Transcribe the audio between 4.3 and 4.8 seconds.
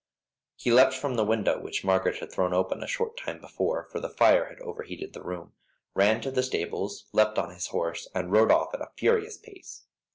had